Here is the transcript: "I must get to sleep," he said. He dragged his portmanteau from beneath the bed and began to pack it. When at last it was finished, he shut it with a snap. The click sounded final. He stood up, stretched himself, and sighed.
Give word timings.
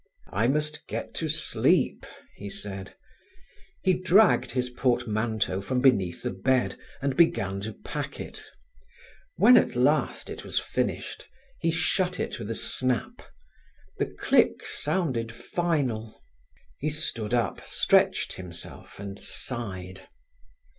"I 0.33 0.47
must 0.47 0.87
get 0.87 1.13
to 1.17 1.29
sleep," 1.29 2.07
he 2.35 2.49
said. 2.49 2.95
He 3.83 3.93
dragged 3.93 4.49
his 4.49 4.71
portmanteau 4.71 5.61
from 5.61 5.79
beneath 5.79 6.23
the 6.23 6.31
bed 6.31 6.75
and 7.03 7.15
began 7.15 7.59
to 7.61 7.73
pack 7.73 8.19
it. 8.19 8.41
When 9.35 9.57
at 9.57 9.75
last 9.75 10.31
it 10.31 10.43
was 10.43 10.57
finished, 10.57 11.27
he 11.59 11.69
shut 11.69 12.19
it 12.19 12.39
with 12.39 12.49
a 12.49 12.55
snap. 12.55 13.21
The 13.99 14.07
click 14.07 14.65
sounded 14.65 15.31
final. 15.31 16.19
He 16.79 16.89
stood 16.89 17.35
up, 17.35 17.63
stretched 17.63 18.33
himself, 18.33 18.99
and 18.99 19.19
sighed. 19.21 20.07